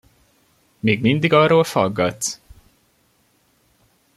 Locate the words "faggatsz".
1.63-2.41